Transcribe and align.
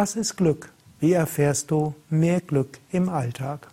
Was 0.00 0.14
ist 0.14 0.36
Glück? 0.36 0.70
Wie 1.00 1.12
erfährst 1.12 1.72
du 1.72 1.92
mehr 2.08 2.40
Glück 2.40 2.78
im 2.92 3.08
Alltag? 3.08 3.66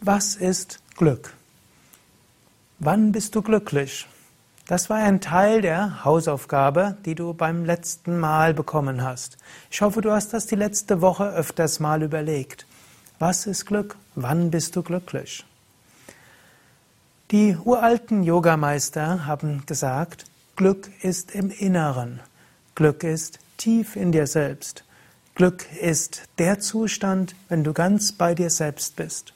Was 0.00 0.36
ist 0.36 0.78
Glück? 0.96 1.34
Wann 2.78 3.10
bist 3.10 3.34
du 3.34 3.42
glücklich? 3.42 4.06
Das 4.68 4.88
war 4.88 4.98
ein 4.98 5.20
Teil 5.20 5.62
der 5.62 6.04
Hausaufgabe, 6.04 6.96
die 7.04 7.16
du 7.16 7.34
beim 7.34 7.64
letzten 7.64 8.20
Mal 8.20 8.54
bekommen 8.54 9.02
hast. 9.02 9.36
Ich 9.68 9.82
hoffe, 9.82 10.00
du 10.00 10.12
hast 10.12 10.32
das 10.32 10.46
die 10.46 10.54
letzte 10.54 11.00
Woche 11.00 11.28
öfters 11.28 11.80
mal 11.80 12.04
überlegt. 12.04 12.66
Was 13.18 13.48
ist 13.48 13.66
Glück? 13.66 13.96
Wann 14.14 14.52
bist 14.52 14.76
du 14.76 14.82
glücklich? 14.84 15.44
Die 17.32 17.56
uralten 17.64 18.22
Yogameister 18.22 19.26
haben 19.26 19.66
gesagt, 19.66 20.26
Glück 20.54 20.88
ist 21.02 21.32
im 21.32 21.50
Inneren. 21.50 22.20
Glück 22.74 23.04
ist 23.04 23.38
tief 23.58 23.96
in 23.96 24.12
dir 24.12 24.26
selbst. 24.26 24.84
Glück 25.34 25.66
ist 25.80 26.22
der 26.38 26.58
Zustand, 26.58 27.34
wenn 27.48 27.64
du 27.64 27.72
ganz 27.72 28.12
bei 28.12 28.34
dir 28.34 28.50
selbst 28.50 28.96
bist. 28.96 29.34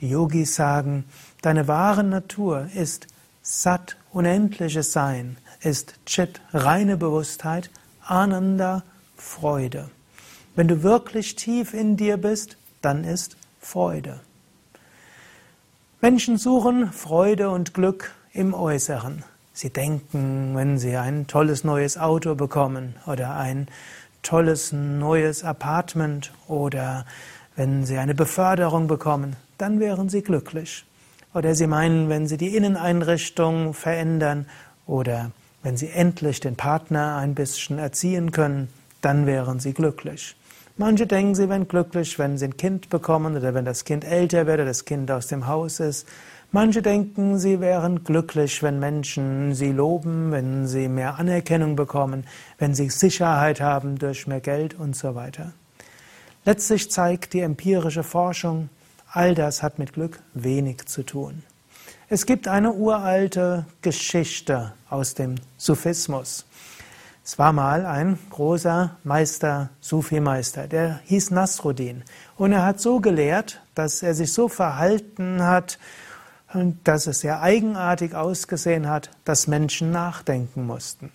Die 0.00 0.10
Yogis 0.10 0.54
sagen, 0.54 1.04
deine 1.42 1.68
wahre 1.68 2.04
Natur 2.04 2.68
ist 2.74 3.06
Sat, 3.42 3.96
unendliches 4.12 4.92
Sein, 4.92 5.36
ist 5.60 5.94
Chit, 6.06 6.40
reine 6.52 6.96
Bewusstheit, 6.96 7.70
Ananda, 8.04 8.84
Freude. 9.16 9.90
Wenn 10.54 10.68
du 10.68 10.82
wirklich 10.82 11.34
tief 11.34 11.74
in 11.74 11.96
dir 11.96 12.16
bist, 12.16 12.56
dann 12.80 13.04
ist 13.04 13.36
Freude. 13.60 14.20
Menschen 16.00 16.36
suchen 16.36 16.92
Freude 16.92 17.50
und 17.50 17.74
Glück 17.74 18.12
im 18.32 18.54
Äußeren. 18.54 19.24
Sie 19.54 19.70
denken, 19.70 20.52
wenn 20.54 20.78
Sie 20.78 20.96
ein 20.96 21.26
tolles 21.26 21.62
neues 21.62 21.98
Auto 21.98 22.34
bekommen 22.34 22.96
oder 23.06 23.36
ein 23.36 23.68
tolles 24.22 24.72
neues 24.72 25.44
Apartment 25.44 26.32
oder 26.48 27.04
wenn 27.56 27.84
Sie 27.84 27.98
eine 27.98 28.14
Beförderung 28.14 28.86
bekommen, 28.86 29.36
dann 29.58 29.78
wären 29.78 30.08
Sie 30.08 30.22
glücklich. 30.22 30.84
Oder 31.34 31.54
Sie 31.54 31.66
meinen, 31.66 32.08
wenn 32.08 32.26
Sie 32.26 32.38
die 32.38 32.56
Inneneinrichtung 32.56 33.74
verändern 33.74 34.46
oder 34.86 35.30
wenn 35.62 35.76
Sie 35.76 35.90
endlich 35.90 36.40
den 36.40 36.56
Partner 36.56 37.16
ein 37.16 37.34
bisschen 37.34 37.78
erziehen 37.78 38.32
können, 38.32 38.68
dann 39.02 39.26
wären 39.26 39.60
Sie 39.60 39.74
glücklich. 39.74 40.34
Manche 40.78 41.06
denken, 41.06 41.34
sie 41.34 41.50
wären 41.50 41.68
glücklich, 41.68 42.18
wenn 42.18 42.38
sie 42.38 42.46
ein 42.46 42.56
Kind 42.56 42.88
bekommen 42.88 43.36
oder 43.36 43.52
wenn 43.52 43.66
das 43.66 43.84
Kind 43.84 44.04
älter 44.04 44.46
wird 44.46 44.56
oder 44.56 44.64
das 44.64 44.86
Kind 44.86 45.10
aus 45.10 45.26
dem 45.26 45.46
Haus 45.46 45.80
ist. 45.80 46.08
Manche 46.54 46.82
denken, 46.82 47.38
sie 47.38 47.60
wären 47.60 48.04
glücklich, 48.04 48.62
wenn 48.62 48.78
Menschen 48.78 49.54
sie 49.54 49.72
loben, 49.72 50.32
wenn 50.32 50.66
sie 50.66 50.86
mehr 50.86 51.18
Anerkennung 51.18 51.76
bekommen, 51.76 52.26
wenn 52.58 52.74
sie 52.74 52.90
Sicherheit 52.90 53.62
haben 53.62 53.98
durch 53.98 54.26
mehr 54.26 54.42
Geld 54.42 54.78
und 54.78 54.94
so 54.94 55.14
weiter. 55.14 55.52
Letztlich 56.44 56.90
zeigt 56.90 57.32
die 57.32 57.40
empirische 57.40 58.02
Forschung, 58.02 58.68
all 59.10 59.34
das 59.34 59.62
hat 59.62 59.78
mit 59.78 59.94
Glück 59.94 60.20
wenig 60.34 60.84
zu 60.84 61.04
tun. 61.04 61.42
Es 62.10 62.26
gibt 62.26 62.46
eine 62.48 62.74
uralte 62.74 63.64
Geschichte 63.80 64.74
aus 64.90 65.14
dem 65.14 65.36
Sufismus. 65.56 66.44
Es 67.24 67.38
war 67.38 67.54
mal 67.54 67.86
ein 67.86 68.18
großer 68.28 68.96
Meister, 69.04 69.70
Sufi-Meister, 69.80 70.66
der 70.66 71.00
hieß 71.04 71.30
Nasruddin. 71.30 72.02
Und 72.36 72.52
er 72.52 72.66
hat 72.66 72.78
so 72.78 73.00
gelehrt, 73.00 73.62
dass 73.74 74.02
er 74.02 74.12
sich 74.12 74.34
so 74.34 74.48
verhalten 74.48 75.42
hat, 75.42 75.78
und 76.54 76.78
dass 76.84 77.06
es 77.06 77.20
sehr 77.20 77.40
eigenartig 77.40 78.14
ausgesehen 78.14 78.88
hat, 78.88 79.10
dass 79.24 79.46
Menschen 79.46 79.90
nachdenken 79.90 80.66
mussten. 80.66 81.10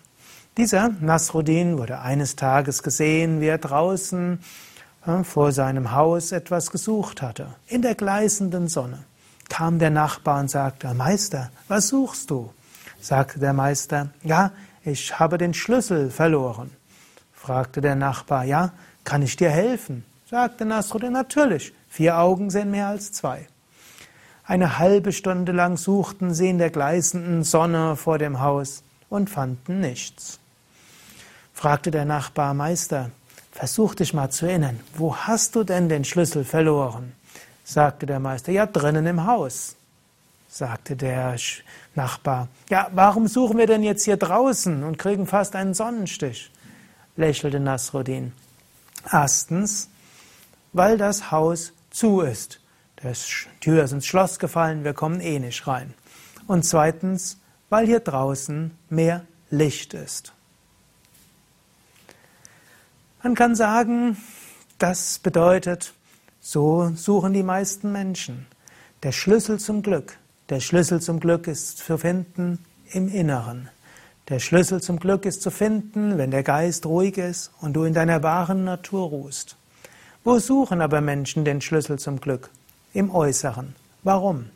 Dieser 0.57 0.89
Nasruddin 0.89 1.77
wurde 1.77 1.99
eines 1.99 2.35
Tages 2.35 2.81
gesehen, 2.81 3.41
wie 3.41 3.47
er 3.47 3.59
draußen 3.59 4.39
äh, 5.05 5.23
vor 5.23 5.51
seinem 5.51 5.91
Haus 5.91 6.31
etwas 6.31 6.71
gesucht 6.71 7.21
hatte. 7.21 7.53
In 7.67 7.83
der 7.83 7.93
gleißenden 7.93 8.67
Sonne 8.67 9.03
kam 9.49 9.77
der 9.79 9.91
Nachbar 9.91 10.39
und 10.39 10.49
sagte, 10.49 10.93
Meister, 10.93 11.51
was 11.67 11.89
suchst 11.89 12.31
du? 12.31 12.51
Sagte 12.99 13.39
der 13.39 13.53
Meister, 13.53 14.09
ja, 14.23 14.51
ich 14.83 15.19
habe 15.19 15.37
den 15.37 15.53
Schlüssel 15.53 16.09
verloren. 16.09 16.71
Fragte 17.31 17.79
der 17.79 17.95
Nachbar, 17.95 18.43
ja, 18.43 18.71
kann 19.03 19.21
ich 19.21 19.35
dir 19.35 19.49
helfen? 19.49 20.03
Sagte 20.29 20.65
Nasruddin, 20.65 21.13
natürlich, 21.13 21.73
vier 21.87 22.17
Augen 22.17 22.49
sehen 22.49 22.71
mehr 22.71 22.87
als 22.87 23.11
zwei. 23.11 23.47
Eine 24.47 24.79
halbe 24.79 25.11
Stunde 25.11 25.51
lang 25.51 25.75
suchten 25.75 26.33
sie 26.33 26.49
in 26.49 26.57
der 26.57 26.69
gleißenden 26.69 27.43
Sonne 27.43 27.97
vor 27.97 28.17
dem 28.17 28.39
Haus 28.39 28.81
und 29.09 29.29
fanden 29.29 29.81
nichts. 29.81 30.39
Fragte 31.53 31.91
der 31.91 32.05
Nachbar 32.05 32.53
Meister, 32.53 33.11
versuch 33.51 33.93
dich 33.95 34.13
mal 34.13 34.29
zu 34.29 34.45
erinnern, 34.45 34.79
wo 34.95 35.17
hast 35.17 35.55
du 35.55 35.65
denn 35.65 35.89
den 35.89 36.05
Schlüssel 36.05 36.45
verloren? 36.45 37.11
Sagte 37.65 38.05
der 38.05 38.21
Meister, 38.21 38.53
ja, 38.53 38.65
drinnen 38.65 39.05
im 39.05 39.25
Haus. 39.25 39.75
Sagte 40.47 40.95
der 40.95 41.35
Nachbar, 41.93 42.47
ja, 42.69 42.89
warum 42.93 43.27
suchen 43.27 43.57
wir 43.57 43.67
denn 43.67 43.83
jetzt 43.83 44.05
hier 44.05 44.15
draußen 44.15 44.85
und 44.85 44.97
kriegen 44.97 45.27
fast 45.27 45.57
einen 45.57 45.73
Sonnenstich? 45.73 46.49
Lächelte 47.17 47.59
Nasruddin. 47.59 48.31
Erstens, 49.11 49.89
weil 50.71 50.97
das 50.97 51.31
Haus 51.31 51.73
zu 51.91 52.21
ist. 52.21 52.61
Die 53.03 53.13
Tür 53.59 53.83
ist 53.83 53.91
ins 53.91 54.07
Schloss 54.07 54.39
gefallen, 54.39 54.83
wir 54.83 54.93
kommen 54.93 55.19
eh 55.19 55.39
nicht 55.39 55.67
rein. 55.67 55.93
Und 56.47 56.63
zweitens, 56.63 57.39
weil 57.69 57.85
hier 57.85 57.99
draußen 57.99 58.71
mehr 58.89 59.25
Licht 59.49 59.93
ist. 59.93 60.33
Man 63.21 63.35
kann 63.35 63.55
sagen, 63.55 64.17
das 64.77 65.19
bedeutet, 65.19 65.93
so 66.39 66.91
suchen 66.95 67.33
die 67.33 67.43
meisten 67.43 67.91
Menschen. 67.91 68.47
Der 69.03 69.11
Schlüssel 69.11 69.59
zum 69.59 69.81
Glück. 69.81 70.17
Der 70.49 70.59
Schlüssel 70.59 71.01
zum 71.01 71.19
Glück 71.19 71.47
ist 71.47 71.79
zu 71.79 71.97
finden 71.97 72.59
im 72.91 73.09
Inneren. 73.09 73.69
Der 74.29 74.39
Schlüssel 74.39 74.81
zum 74.81 74.99
Glück 74.99 75.25
ist 75.25 75.41
zu 75.41 75.51
finden, 75.51 76.17
wenn 76.17 76.31
der 76.31 76.43
Geist 76.43 76.85
ruhig 76.85 77.17
ist 77.17 77.51
und 77.59 77.73
du 77.73 77.83
in 77.83 77.93
deiner 77.93 78.23
wahren 78.23 78.63
Natur 78.63 79.07
ruhst. 79.07 79.57
Wo 80.23 80.39
suchen 80.39 80.81
aber 80.81 81.01
Menschen 81.01 81.45
den 81.45 81.61
Schlüssel 81.61 81.99
zum 81.99 82.19
Glück? 82.19 82.49
Im 82.97 83.13
Äußeren. 83.13 83.75
Warum? 84.03 84.47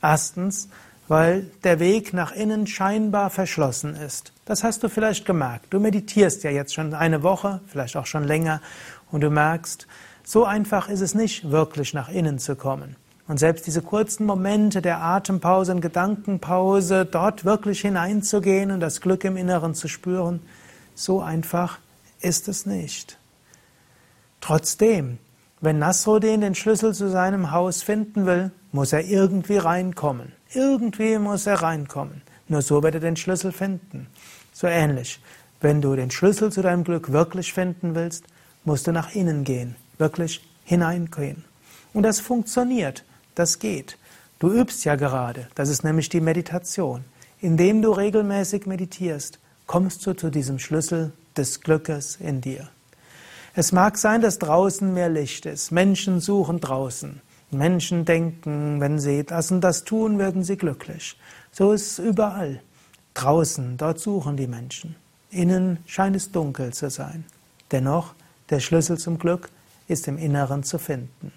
Erstens, 0.00 0.70
weil 1.08 1.50
der 1.62 1.78
Weg 1.78 2.14
nach 2.14 2.32
innen 2.32 2.66
scheinbar 2.66 3.28
verschlossen 3.28 3.94
ist. 3.94 4.32
Das 4.46 4.64
hast 4.64 4.82
du 4.82 4.88
vielleicht 4.88 5.26
gemerkt. 5.26 5.66
Du 5.68 5.78
meditierst 5.78 6.42
ja 6.42 6.50
jetzt 6.50 6.72
schon 6.72 6.94
eine 6.94 7.22
Woche, 7.22 7.60
vielleicht 7.66 7.96
auch 7.96 8.06
schon 8.06 8.24
länger, 8.24 8.62
und 9.10 9.20
du 9.20 9.28
merkst, 9.28 9.86
so 10.24 10.46
einfach 10.46 10.88
ist 10.88 11.02
es 11.02 11.14
nicht, 11.14 11.50
wirklich 11.50 11.92
nach 11.92 12.08
innen 12.08 12.38
zu 12.38 12.56
kommen. 12.56 12.96
Und 13.28 13.38
selbst 13.38 13.66
diese 13.66 13.82
kurzen 13.82 14.24
Momente 14.24 14.80
der 14.80 15.02
Atempause 15.02 15.72
und 15.72 15.82
Gedankenpause, 15.82 17.04
dort 17.04 17.44
wirklich 17.44 17.82
hineinzugehen 17.82 18.70
und 18.70 18.80
das 18.80 19.02
Glück 19.02 19.24
im 19.24 19.36
Inneren 19.36 19.74
zu 19.74 19.86
spüren, 19.86 20.40
so 20.94 21.20
einfach 21.20 21.78
ist 22.20 22.48
es 22.48 22.64
nicht. 22.64 23.18
Trotzdem, 24.40 25.18
wenn 25.62 25.78
Nasruddin 25.78 26.40
den 26.40 26.56
Schlüssel 26.56 26.92
zu 26.92 27.08
seinem 27.08 27.52
Haus 27.52 27.84
finden 27.84 28.26
will, 28.26 28.50
muss 28.72 28.92
er 28.92 29.04
irgendwie 29.04 29.58
reinkommen. 29.58 30.32
Irgendwie 30.52 31.18
muss 31.18 31.46
er 31.46 31.62
reinkommen. 31.62 32.22
Nur 32.48 32.62
so 32.62 32.82
wird 32.82 32.96
er 32.96 33.00
den 33.00 33.14
Schlüssel 33.14 33.52
finden. 33.52 34.08
So 34.52 34.66
ähnlich. 34.66 35.20
Wenn 35.60 35.80
du 35.80 35.94
den 35.94 36.10
Schlüssel 36.10 36.50
zu 36.50 36.62
deinem 36.62 36.82
Glück 36.82 37.12
wirklich 37.12 37.52
finden 37.52 37.94
willst, 37.94 38.24
musst 38.64 38.88
du 38.88 38.92
nach 38.92 39.14
innen 39.14 39.44
gehen, 39.44 39.76
wirklich 39.98 40.44
hineingehen. 40.64 41.44
Und 41.94 42.02
das 42.02 42.18
funktioniert, 42.18 43.04
das 43.36 43.60
geht. 43.60 43.98
Du 44.40 44.50
übst 44.50 44.84
ja 44.84 44.96
gerade, 44.96 45.46
das 45.54 45.68
ist 45.68 45.84
nämlich 45.84 46.08
die 46.08 46.20
Meditation. 46.20 47.04
Indem 47.40 47.82
du 47.82 47.92
regelmäßig 47.92 48.66
meditierst, 48.66 49.38
kommst 49.68 50.04
du 50.06 50.14
zu 50.14 50.28
diesem 50.28 50.58
Schlüssel 50.58 51.12
des 51.36 51.60
Glückes 51.60 52.16
in 52.16 52.40
dir. 52.40 52.68
Es 53.54 53.72
mag 53.72 53.98
sein, 53.98 54.22
dass 54.22 54.38
draußen 54.38 54.92
mehr 54.94 55.10
Licht 55.10 55.44
ist. 55.44 55.72
Menschen 55.72 56.20
suchen 56.20 56.60
draußen. 56.60 57.20
Menschen 57.50 58.06
denken, 58.06 58.80
wenn 58.80 58.98
sie 58.98 59.24
das 59.24 59.50
und 59.50 59.60
das 59.60 59.84
tun, 59.84 60.18
werden 60.18 60.42
sie 60.42 60.56
glücklich. 60.56 61.18
So 61.50 61.72
ist 61.72 61.92
es 61.92 61.98
überall. 61.98 62.62
Draußen, 63.12 63.76
dort 63.76 63.98
suchen 63.98 64.38
die 64.38 64.46
Menschen. 64.46 64.96
Innen 65.30 65.78
scheint 65.86 66.16
es 66.16 66.32
dunkel 66.32 66.72
zu 66.72 66.88
sein. 66.88 67.24
Dennoch, 67.70 68.14
der 68.48 68.60
Schlüssel 68.60 68.98
zum 68.98 69.18
Glück 69.18 69.50
ist 69.86 70.08
im 70.08 70.16
Inneren 70.16 70.62
zu 70.62 70.78
finden. 70.78 71.32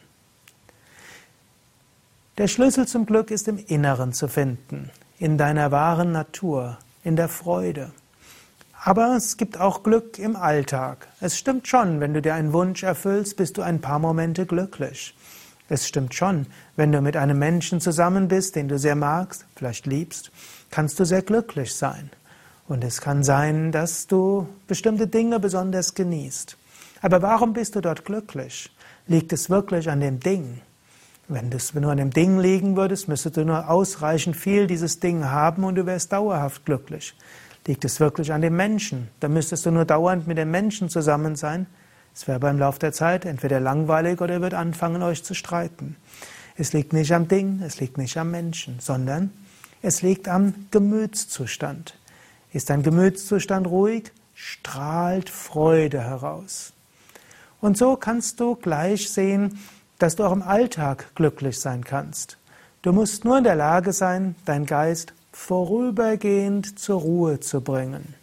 Der 2.37 2.47
Schlüssel 2.47 2.87
zum 2.87 3.05
Glück 3.05 3.31
ist 3.31 3.47
im 3.47 3.57
Inneren 3.57 4.13
zu 4.13 4.27
finden, 4.27 4.89
in 5.19 5.37
deiner 5.37 5.71
wahren 5.71 6.11
Natur, 6.11 6.77
in 7.03 7.15
der 7.15 7.29
Freude. 7.29 7.91
Aber 8.85 9.15
es 9.15 9.37
gibt 9.37 9.59
auch 9.59 9.81
Glück 9.81 10.19
im 10.19 10.35
Alltag. 10.35 11.07
Es 11.19 11.35
stimmt 11.39 11.67
schon, 11.67 12.01
wenn 12.01 12.13
du 12.13 12.21
dir 12.21 12.35
einen 12.35 12.53
Wunsch 12.53 12.83
erfüllst, 12.83 13.35
bist 13.35 13.57
du 13.57 13.63
ein 13.63 13.81
paar 13.81 13.97
Momente 13.97 14.45
glücklich. 14.45 15.15
Es 15.67 15.87
stimmt 15.87 16.13
schon, 16.13 16.45
wenn 16.75 16.91
du 16.91 17.01
mit 17.01 17.17
einem 17.17 17.39
Menschen 17.39 17.81
zusammen 17.81 18.27
bist, 18.27 18.55
den 18.55 18.67
du 18.67 18.77
sehr 18.77 18.93
magst, 18.93 19.47
vielleicht 19.55 19.87
liebst, 19.87 20.29
kannst 20.69 20.99
du 20.99 21.03
sehr 21.03 21.23
glücklich 21.23 21.73
sein. 21.73 22.11
Und 22.67 22.83
es 22.83 23.01
kann 23.01 23.23
sein, 23.23 23.71
dass 23.71 24.05
du 24.05 24.47
bestimmte 24.67 25.07
Dinge 25.07 25.39
besonders 25.39 25.95
genießt. 25.95 26.55
Aber 27.01 27.23
warum 27.23 27.53
bist 27.53 27.75
du 27.75 27.81
dort 27.81 28.05
glücklich? 28.05 28.69
Liegt 29.07 29.33
es 29.33 29.49
wirklich 29.49 29.89
an 29.89 29.99
dem 29.99 30.19
Ding? 30.19 30.61
Wenn 31.27 31.49
du 31.49 31.57
nur 31.79 31.91
an 31.91 31.97
dem 31.97 32.11
Ding 32.11 32.37
liegen 32.37 32.75
würdest, 32.75 33.07
müsstest 33.07 33.37
du 33.37 33.45
nur 33.45 33.67
ausreichend 33.67 34.35
viel 34.35 34.67
dieses 34.67 34.99
Ding 34.99 35.25
haben 35.25 35.63
und 35.63 35.73
du 35.73 35.87
wärst 35.87 36.13
dauerhaft 36.13 36.65
glücklich. 36.65 37.15
Liegt 37.67 37.83
es 37.83 37.99
wirklich 37.99 38.31
an 38.31 38.41
dem 38.41 38.55
Menschen? 38.55 39.09
Dann 39.19 39.33
müsstest 39.33 39.65
du 39.65 39.71
nur 39.71 39.85
dauernd 39.85 40.27
mit 40.27 40.37
dem 40.37 40.51
Menschen 40.51 40.89
zusammen 40.89 41.35
sein. 41.35 41.65
Es 42.13 42.27
wäre 42.27 42.39
beim 42.39 42.59
Lauf 42.59 42.79
der 42.79 42.93
Zeit 42.93 43.25
entweder 43.25 43.59
langweilig 43.59 44.21
oder 44.21 44.35
er 44.35 44.41
wird 44.41 44.53
anfangen, 44.53 45.01
euch 45.01 45.23
zu 45.23 45.33
streiten. 45.33 45.97
Es 46.57 46.73
liegt 46.73 46.93
nicht 46.93 47.11
am 47.11 47.27
Ding, 47.27 47.61
es 47.63 47.79
liegt 47.79 47.97
nicht 47.97 48.17
am 48.17 48.31
Menschen, 48.31 48.79
sondern 48.79 49.31
es 49.81 50.01
liegt 50.01 50.27
am 50.27 50.67
Gemütszustand. 50.71 51.97
Ist 52.53 52.69
dein 52.69 52.83
Gemütszustand 52.83 53.67
ruhig, 53.67 54.11
strahlt 54.33 55.29
Freude 55.29 56.01
heraus. 56.01 56.71
Und 57.59 57.77
so 57.77 57.95
kannst 57.95 58.39
du 58.39 58.55
gleich 58.55 59.09
sehen, 59.09 59.59
dass 59.97 60.15
du 60.15 60.23
auch 60.23 60.31
im 60.31 60.41
Alltag 60.41 61.15
glücklich 61.15 61.59
sein 61.59 61.83
kannst. 61.83 62.37
Du 62.81 62.93
musst 62.93 63.25
nur 63.25 63.37
in 63.39 63.43
der 63.43 63.55
Lage 63.55 63.91
sein, 63.91 64.35
dein 64.45 64.65
Geist 64.65 65.13
vorübergehend 65.35 66.79
zur 66.79 67.01
Ruhe 67.01 67.39
zu 67.39 67.61
bringen. 67.61 68.13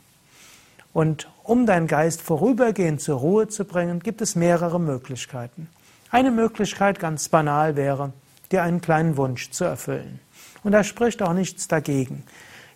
Und 0.93 1.29
um 1.43 1.67
deinen 1.67 1.87
Geist 1.87 2.23
vorübergehend 2.23 3.01
zur 3.01 3.19
Ruhe 3.19 3.49
zu 3.49 3.65
bringen, 3.65 4.01
gibt 4.01 4.21
es 4.23 4.35
mehrere 4.35 4.81
Möglichkeiten. 4.81 5.69
Eine 6.11 6.31
Möglichkeit 6.31 6.99
ganz 6.99 7.29
banal 7.29 7.77
wäre, 7.77 8.13
dir 8.51 8.63
einen 8.63 8.81
kleinen 8.81 9.17
Wunsch 9.17 9.51
zu 9.51 9.65
erfüllen. 9.65 10.21
Und 10.63 10.73
da 10.73 10.85
spricht 10.85 11.23
auch 11.23 11.33
nichts 11.33 11.69
dagegen 11.69 12.25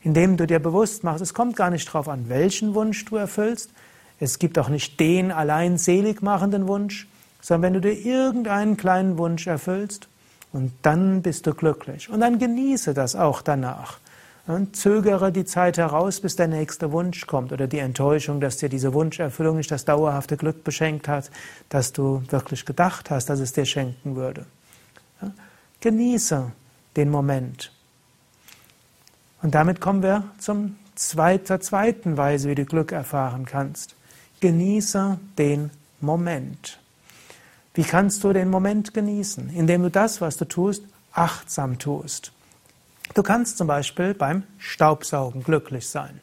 indem 0.07 0.37
du 0.37 0.47
dir 0.47 0.61
bewusst 0.61 1.03
machst, 1.03 1.21
es 1.21 1.35
kommt 1.35 1.57
gar 1.57 1.69
nicht 1.69 1.89
darauf 1.89 2.09
an, 2.09 2.29
welchen 2.29 2.75
Wunsch 2.75 3.05
du 3.07 3.17
erfüllst. 3.17 3.71
Es 4.21 4.39
gibt 4.39 4.57
auch 4.57 4.69
nicht 4.69 5.01
den 5.01 5.33
allein 5.33 5.79
selig 5.79 6.23
machenden 6.23 6.69
Wunsch, 6.69 7.09
sondern 7.41 7.63
wenn 7.63 7.73
du 7.75 7.81
dir 7.81 8.07
irgendeinen 8.07 8.77
kleinen 8.77 9.19
Wunsch 9.19 9.49
erfüllst, 9.49 10.07
und 10.53 10.73
dann 10.83 11.23
bist 11.23 11.49
du 11.49 11.55
glücklich. 11.55 12.09
Und 12.09 12.21
dann 12.21 12.39
genieße 12.39 12.95
das 12.95 13.17
auch 13.17 13.43
danach. 13.43 13.99
Und 14.47 14.77
zögere 14.77 15.33
die 15.33 15.45
Zeit 15.45 15.77
heraus, 15.77 16.21
bis 16.21 16.37
der 16.37 16.47
nächste 16.47 16.93
Wunsch 16.93 17.27
kommt 17.27 17.53
oder 17.53 17.67
die 17.67 17.79
Enttäuschung, 17.79 18.41
dass 18.41 18.59
dir 18.59 18.69
diese 18.69 18.95
Wunscherfüllung 18.95 19.57
nicht 19.57 19.71
das 19.73 19.85
dauerhafte 19.85 20.37
Glück 20.37 20.63
beschenkt 20.63 21.09
hat, 21.09 21.31
das 21.69 21.93
du 21.93 22.23
wirklich 22.31 22.65
gedacht 22.65 23.11
hast, 23.11 23.27
dass 23.27 23.41
es 23.41 23.53
dir 23.53 23.65
schenken 23.65 24.15
würde. 24.15 24.47
Genieße 25.81 26.53
den 26.97 27.11
Moment. 27.11 27.73
Und 29.43 29.55
damit 29.55 29.81
kommen 29.81 30.03
wir 30.03 30.25
zum 30.39 30.77
zweit, 30.95 31.47
zur 31.47 31.61
zweiten 31.61 32.17
Weise, 32.17 32.49
wie 32.49 32.55
du 32.55 32.65
Glück 32.65 32.93
erfahren 32.93 33.45
kannst. 33.47 33.97
Genieße 34.41 35.19
den 35.39 35.71
Moment. 36.01 36.79
Wie 37.75 37.85
kannst 37.85 38.25
du 38.25 38.33
den 38.33 38.49
Moment 38.49 38.95
genießen? 38.95 39.51
Indem 39.51 39.83
du 39.83 39.91
das, 39.91 40.21
was 40.21 40.37
du 40.37 40.47
tust, 40.47 40.85
achtsam 41.13 41.79
tust. 41.79 42.33
Du 43.15 43.23
kannst 43.23 43.59
zum 43.59 43.67
Beispiel 43.67 44.15
beim 44.15 44.43
Staubsaugen 44.59 45.43
glücklich 45.43 45.89
sein. 45.89 46.21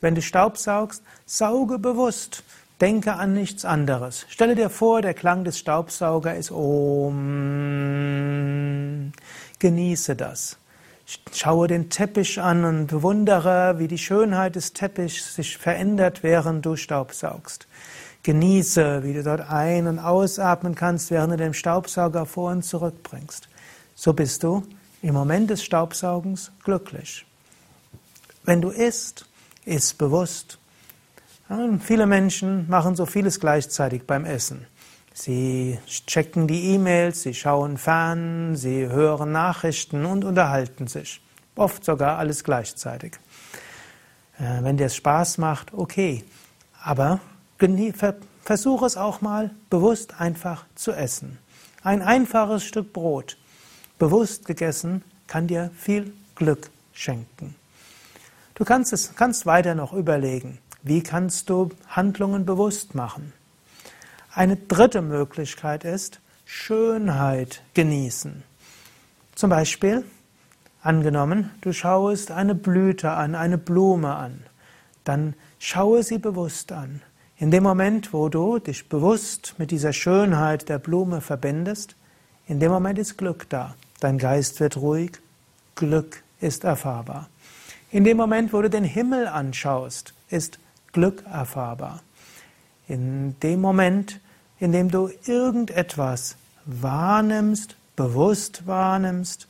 Wenn 0.00 0.14
du 0.14 0.22
Staubsaugst, 0.22 1.02
sauge 1.26 1.78
bewusst. 1.78 2.42
Denke 2.80 3.14
an 3.14 3.34
nichts 3.34 3.64
anderes. 3.64 4.26
Stelle 4.28 4.56
dir 4.56 4.68
vor, 4.68 5.02
der 5.02 5.14
Klang 5.14 5.44
des 5.44 5.56
Staubsaugers 5.60 6.36
ist 6.36 6.50
Om. 6.50 7.52
Genieße 9.60 10.16
das. 10.16 10.58
Schaue 11.32 11.68
den 11.68 11.90
Teppich 11.90 12.40
an 12.40 12.64
und 12.64 12.88
bewundere, 12.88 13.78
wie 13.78 13.86
die 13.86 13.98
Schönheit 13.98 14.56
des 14.56 14.72
Teppichs 14.72 15.36
sich 15.36 15.56
verändert, 15.58 16.24
während 16.24 16.66
du 16.66 16.74
Staubsaugst. 16.74 17.68
Genieße, 18.24 19.04
wie 19.04 19.12
du 19.14 19.22
dort 19.22 19.48
ein- 19.48 19.86
und 19.86 20.00
ausatmen 20.00 20.74
kannst, 20.74 21.12
während 21.12 21.34
du 21.34 21.36
den 21.36 21.54
Staubsauger 21.54 22.26
vor 22.26 22.50
und 22.50 22.64
zurück 22.64 23.04
bringst. 23.04 23.48
So 23.94 24.12
bist 24.12 24.42
du 24.42 24.64
im 25.02 25.14
Moment 25.14 25.50
des 25.50 25.62
Staubsaugens 25.64 26.52
glücklich. 26.64 27.26
Wenn 28.44 28.60
du 28.60 28.70
isst, 28.70 29.26
iss 29.64 29.94
bewusst. 29.94 30.58
Ja, 31.48 31.68
viele 31.80 32.06
Menschen 32.06 32.68
machen 32.68 32.96
so 32.96 33.04
vieles 33.04 33.40
gleichzeitig 33.40 34.06
beim 34.06 34.24
Essen. 34.24 34.66
Sie 35.14 35.78
checken 36.06 36.46
die 36.46 36.74
E-Mails, 36.74 37.22
sie 37.22 37.34
schauen 37.34 37.76
fern, 37.76 38.56
sie 38.56 38.86
hören 38.86 39.32
Nachrichten 39.32 40.06
und 40.06 40.24
unterhalten 40.24 40.86
sich. 40.86 41.20
Oft 41.54 41.84
sogar 41.84 42.18
alles 42.18 42.44
gleichzeitig. 42.44 43.18
Äh, 44.38 44.62
wenn 44.62 44.78
dir 44.78 44.86
es 44.86 44.96
Spaß 44.96 45.38
macht, 45.38 45.74
okay. 45.74 46.24
Aber 46.82 47.20
versuche 48.42 48.86
es 48.86 48.96
auch 48.96 49.20
mal 49.20 49.50
bewusst 49.68 50.18
einfach 50.20 50.64
zu 50.74 50.92
essen. 50.92 51.38
Ein 51.82 52.02
einfaches 52.02 52.64
Stück 52.64 52.92
Brot, 52.92 53.36
bewusst 54.02 54.46
gegessen, 54.46 55.04
kann 55.28 55.46
dir 55.46 55.70
viel 55.78 56.12
Glück 56.34 56.70
schenken. 56.92 57.54
Du 58.56 58.64
kannst 58.64 58.92
es 58.92 59.14
kannst 59.14 59.46
weiter 59.46 59.76
noch 59.76 59.92
überlegen, 59.92 60.58
wie 60.82 61.04
kannst 61.04 61.48
du 61.48 61.68
Handlungen 61.86 62.44
bewusst 62.44 62.96
machen? 62.96 63.32
Eine 64.34 64.56
dritte 64.56 65.02
Möglichkeit 65.02 65.84
ist 65.84 66.18
Schönheit 66.44 67.62
genießen. 67.74 68.42
Zum 69.36 69.50
Beispiel, 69.50 70.04
angenommen, 70.82 71.52
du 71.60 71.72
schaust 71.72 72.32
eine 72.32 72.56
Blüte 72.56 73.12
an, 73.12 73.36
eine 73.36 73.56
Blume 73.56 74.16
an, 74.16 74.42
dann 75.04 75.34
schaue 75.60 76.02
sie 76.02 76.18
bewusst 76.18 76.72
an. 76.72 77.02
In 77.36 77.52
dem 77.52 77.62
Moment, 77.62 78.12
wo 78.12 78.28
du 78.28 78.58
dich 78.58 78.88
bewusst 78.88 79.54
mit 79.58 79.70
dieser 79.70 79.92
Schönheit 79.92 80.68
der 80.68 80.80
Blume 80.80 81.20
verbindest, 81.20 81.94
in 82.48 82.58
dem 82.58 82.72
Moment 82.72 82.98
ist 82.98 83.16
Glück 83.16 83.48
da. 83.48 83.76
Dein 84.02 84.18
Geist 84.18 84.58
wird 84.58 84.78
ruhig, 84.78 85.12
Glück 85.76 86.24
ist 86.40 86.64
erfahrbar. 86.64 87.28
In 87.92 88.02
dem 88.02 88.16
Moment, 88.16 88.52
wo 88.52 88.60
du 88.60 88.68
den 88.68 88.82
Himmel 88.82 89.28
anschaust, 89.28 90.12
ist 90.28 90.58
Glück 90.90 91.22
erfahrbar. 91.24 92.00
In 92.88 93.38
dem 93.44 93.60
Moment, 93.60 94.18
in 94.58 94.72
dem 94.72 94.90
du 94.90 95.08
irgendetwas 95.24 96.34
wahrnimmst, 96.64 97.76
bewusst 97.94 98.66
wahrnimmst 98.66 99.46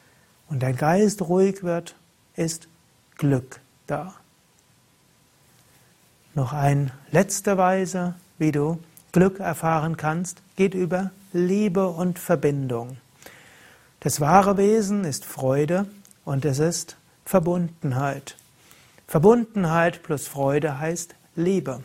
und 0.50 0.62
dein 0.62 0.76
Geist 0.76 1.22
ruhig 1.22 1.62
wird, 1.62 1.96
ist 2.36 2.68
Glück 3.16 3.58
da. 3.86 4.12
Noch 6.34 6.52
eine 6.52 6.90
letzte 7.10 7.56
Weise, 7.56 8.16
wie 8.36 8.52
du 8.52 8.78
Glück 9.12 9.40
erfahren 9.40 9.96
kannst, 9.96 10.42
geht 10.56 10.74
über 10.74 11.10
Liebe 11.32 11.88
und 11.88 12.18
Verbindung. 12.18 12.98
Das 14.02 14.20
wahre 14.20 14.56
Wesen 14.56 15.04
ist 15.04 15.24
Freude 15.24 15.86
und 16.24 16.44
es 16.44 16.58
ist 16.58 16.96
Verbundenheit. 17.24 18.36
Verbundenheit 19.06 20.02
plus 20.02 20.26
Freude 20.26 20.80
heißt 20.80 21.14
Liebe. 21.36 21.84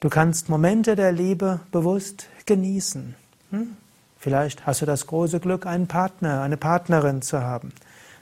Du 0.00 0.08
kannst 0.08 0.48
Momente 0.48 0.96
der 0.96 1.12
Liebe 1.12 1.60
bewusst 1.70 2.26
genießen. 2.46 3.14
Hm? 3.52 3.76
Vielleicht 4.18 4.66
hast 4.66 4.82
du 4.82 4.86
das 4.86 5.06
große 5.06 5.38
Glück, 5.38 5.64
einen 5.64 5.86
Partner, 5.86 6.42
eine 6.42 6.56
Partnerin 6.56 7.22
zu 7.22 7.40
haben. 7.40 7.72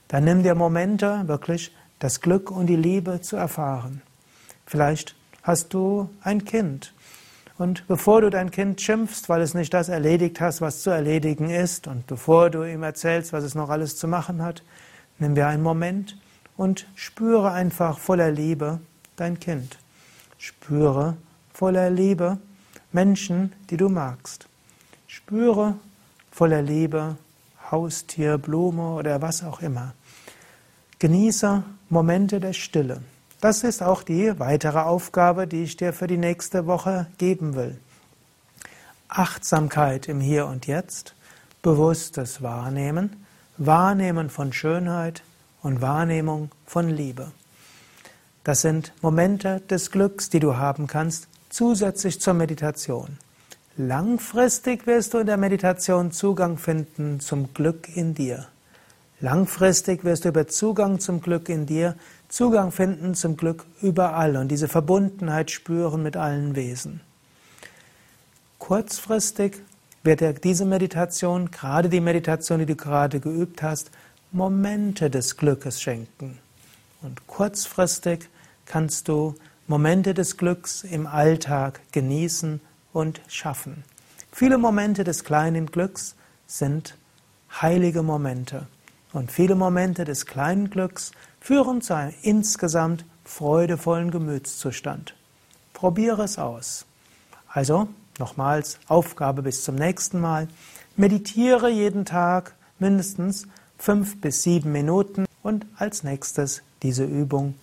Dann 0.08 0.24
nimm 0.24 0.42
dir 0.42 0.54
Momente, 0.54 1.22
wirklich 1.24 1.74
das 2.00 2.20
Glück 2.20 2.50
und 2.50 2.66
die 2.66 2.76
Liebe 2.76 3.22
zu 3.22 3.36
erfahren. 3.36 4.02
Vielleicht 4.66 5.16
hast 5.42 5.72
du 5.72 6.10
ein 6.20 6.44
Kind. 6.44 6.92
Und 7.56 7.86
bevor 7.86 8.20
du 8.20 8.30
dein 8.30 8.50
Kind 8.50 8.80
schimpfst, 8.80 9.28
weil 9.28 9.40
es 9.40 9.54
nicht 9.54 9.72
das 9.72 9.88
erledigt 9.88 10.40
hast, 10.40 10.60
was 10.60 10.82
zu 10.82 10.90
erledigen 10.90 11.50
ist, 11.50 11.86
und 11.86 12.06
bevor 12.06 12.50
du 12.50 12.64
ihm 12.64 12.82
erzählst, 12.82 13.32
was 13.32 13.44
es 13.44 13.54
noch 13.54 13.70
alles 13.70 13.96
zu 13.96 14.08
machen 14.08 14.42
hat, 14.42 14.62
nimm 15.18 15.34
dir 15.34 15.46
einen 15.46 15.62
Moment 15.62 16.18
und 16.56 16.86
spüre 16.96 17.52
einfach 17.52 17.98
voller 17.98 18.30
Liebe 18.30 18.80
dein 19.16 19.38
Kind. 19.38 19.78
Spüre 20.38 21.16
voller 21.52 21.90
Liebe 21.90 22.38
Menschen, 22.92 23.52
die 23.70 23.76
du 23.76 23.88
magst. 23.88 24.48
Spüre 25.06 25.76
voller 26.30 26.62
Liebe 26.62 27.16
Haustier, 27.70 28.38
Blume 28.38 28.94
oder 28.94 29.22
was 29.22 29.44
auch 29.44 29.60
immer. 29.60 29.94
Genieße 30.98 31.62
Momente 31.88 32.40
der 32.40 32.52
Stille. 32.52 33.00
Das 33.44 33.62
ist 33.62 33.82
auch 33.82 34.02
die 34.02 34.38
weitere 34.38 34.78
Aufgabe, 34.78 35.46
die 35.46 35.64
ich 35.64 35.76
dir 35.76 35.92
für 35.92 36.06
die 36.06 36.16
nächste 36.16 36.66
Woche 36.66 37.08
geben 37.18 37.54
will. 37.54 37.78
Achtsamkeit 39.08 40.08
im 40.08 40.18
Hier 40.18 40.46
und 40.46 40.66
Jetzt, 40.66 41.14
bewusstes 41.60 42.40
Wahrnehmen, 42.40 43.26
Wahrnehmen 43.58 44.30
von 44.30 44.54
Schönheit 44.54 45.22
und 45.60 45.82
Wahrnehmung 45.82 46.52
von 46.64 46.88
Liebe. 46.88 47.32
Das 48.44 48.62
sind 48.62 48.94
Momente 49.02 49.60
des 49.68 49.90
Glücks, 49.90 50.30
die 50.30 50.40
du 50.40 50.56
haben 50.56 50.86
kannst, 50.86 51.28
zusätzlich 51.50 52.22
zur 52.22 52.32
Meditation. 52.32 53.18
Langfristig 53.76 54.86
wirst 54.86 55.12
du 55.12 55.18
in 55.18 55.26
der 55.26 55.36
Meditation 55.36 56.12
Zugang 56.12 56.56
finden 56.56 57.20
zum 57.20 57.52
Glück 57.52 57.94
in 57.94 58.14
dir. 58.14 58.46
Langfristig 59.20 60.02
wirst 60.04 60.24
du 60.24 60.30
über 60.30 60.48
Zugang 60.48 60.98
zum 60.98 61.20
Glück 61.20 61.50
in 61.50 61.66
dir 61.66 61.94
Zugang 62.34 62.72
finden 62.72 63.14
zum 63.14 63.36
Glück 63.36 63.64
überall 63.80 64.36
und 64.36 64.48
diese 64.48 64.66
Verbundenheit 64.66 65.52
spüren 65.52 66.02
mit 66.02 66.16
allen 66.16 66.56
Wesen. 66.56 67.00
Kurzfristig 68.58 69.62
wird 70.02 70.42
diese 70.42 70.64
Meditation, 70.64 71.52
gerade 71.52 71.88
die 71.88 72.00
Meditation, 72.00 72.58
die 72.58 72.66
du 72.66 72.74
gerade 72.74 73.20
geübt 73.20 73.62
hast, 73.62 73.92
Momente 74.32 75.10
des 75.10 75.36
Glückes 75.36 75.80
schenken. 75.80 76.38
Und 77.02 77.24
kurzfristig 77.28 78.28
kannst 78.66 79.06
du 79.06 79.36
Momente 79.68 80.12
des 80.12 80.36
Glücks 80.36 80.82
im 80.82 81.06
Alltag 81.06 81.78
genießen 81.92 82.60
und 82.92 83.20
schaffen. 83.28 83.84
Viele 84.32 84.58
Momente 84.58 85.04
des 85.04 85.22
kleinen 85.22 85.66
Glücks 85.66 86.16
sind 86.48 86.96
heilige 87.62 88.02
Momente. 88.02 88.66
Und 89.12 89.30
viele 89.30 89.54
Momente 89.54 90.04
des 90.04 90.26
kleinen 90.26 90.70
Glücks 90.70 91.12
führen 91.44 91.82
zu 91.82 91.94
einem 91.94 92.14
insgesamt 92.22 93.04
freudevollen 93.22 94.10
Gemütszustand. 94.10 95.14
Probiere 95.74 96.22
es 96.22 96.38
aus. 96.38 96.86
Also, 97.48 97.88
nochmals, 98.18 98.78
Aufgabe 98.88 99.42
bis 99.42 99.62
zum 99.62 99.74
nächsten 99.74 100.22
Mal. 100.22 100.48
Meditiere 100.96 101.68
jeden 101.68 102.06
Tag 102.06 102.54
mindestens 102.78 103.46
fünf 103.76 104.22
bis 104.22 104.42
sieben 104.42 104.72
Minuten 104.72 105.26
und 105.42 105.66
als 105.76 106.02
nächstes 106.02 106.62
diese 106.82 107.04
Übung 107.04 107.54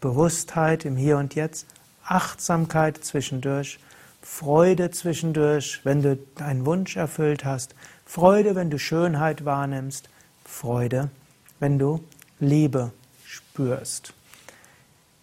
Bewusstheit 0.00 0.84
im 0.84 0.96
Hier 0.96 1.18
und 1.18 1.36
Jetzt, 1.36 1.66
Achtsamkeit 2.04 3.04
zwischendurch, 3.04 3.78
Freude 4.22 4.90
zwischendurch, 4.90 5.82
wenn 5.84 6.02
du 6.02 6.18
einen 6.40 6.66
Wunsch 6.66 6.96
erfüllt 6.96 7.44
hast, 7.44 7.76
Freude, 8.04 8.56
wenn 8.56 8.70
du 8.70 8.78
Schönheit 8.80 9.44
wahrnimmst, 9.44 10.08
Freude, 10.44 11.10
wenn 11.60 11.78
du 11.78 12.00
Liebe 12.40 12.92
spürst. 13.24 14.14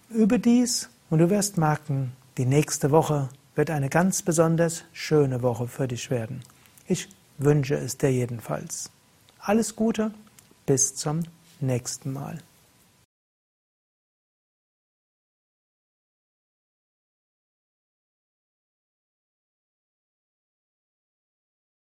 Übe 0.10 0.40
dies 0.40 0.90
und 1.10 1.20
du 1.20 1.30
wirst 1.30 1.58
merken, 1.58 2.12
die 2.38 2.46
nächste 2.46 2.92
Woche 2.92 3.30
wird 3.56 3.70
eine 3.70 3.90
ganz 3.90 4.22
besonders 4.22 4.84
schöne 4.92 5.42
Woche 5.42 5.68
für 5.68 5.88
dich 5.88 6.10
werden. 6.10 6.44
Ich 6.88 7.08
wünsche 7.38 7.76
es 7.76 7.98
dir 7.98 8.12
jedenfalls. 8.12 8.90
Alles 9.40 9.76
Gute, 9.76 10.12
bis 10.66 10.96
zum 10.96 11.22
nächsten 11.60 12.12
Mal. 12.12 12.40